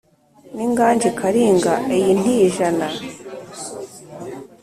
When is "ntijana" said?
2.19-2.87